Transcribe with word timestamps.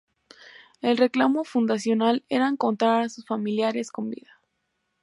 El 0.81 0.97
reclamo 0.97 1.43
fundacional 1.43 2.25
era 2.27 2.47
encontrar 2.47 3.03
a 3.03 3.09
sus 3.09 3.23
familiares 3.23 3.91
con 3.91 4.09
vida. 4.09 4.41